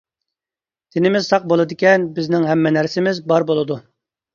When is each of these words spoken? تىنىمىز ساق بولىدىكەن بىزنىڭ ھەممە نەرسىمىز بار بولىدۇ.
تىنىمىز 0.95 1.29
ساق 1.29 1.47
بولىدىكەن 1.53 2.11
بىزنىڭ 2.19 2.51
ھەممە 2.51 2.77
نەرسىمىز 2.81 3.25
بار 3.33 3.51
بولىدۇ. 3.53 3.85